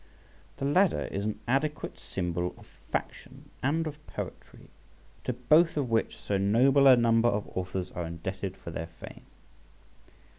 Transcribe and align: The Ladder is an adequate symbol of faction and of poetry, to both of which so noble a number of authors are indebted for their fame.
The 0.57 0.65
Ladder 0.65 1.07
is 1.11 1.25
an 1.25 1.39
adequate 1.47 1.99
symbol 1.99 2.55
of 2.57 2.65
faction 2.91 3.51
and 3.61 3.85
of 3.85 4.03
poetry, 4.07 4.71
to 5.25 5.33
both 5.33 5.77
of 5.77 5.91
which 5.91 6.17
so 6.17 6.39
noble 6.39 6.87
a 6.87 6.95
number 6.95 7.29
of 7.29 7.47
authors 7.55 7.91
are 7.91 8.07
indebted 8.07 8.57
for 8.57 8.71
their 8.71 8.87
fame. 8.87 9.27